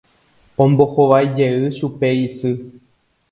Ombohovaijey 0.63 1.57
chupe 1.77 2.09
isy. 2.25 2.51